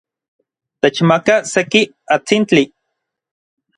Techmaka 0.81 1.35
seki 1.51 1.81
atsintli. 2.15 2.63